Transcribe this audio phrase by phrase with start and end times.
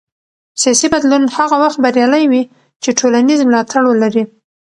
[0.61, 2.43] سیاسي بدلون هغه وخت بریالی وي
[2.83, 4.23] چې ټولنیز ملاتړ ولري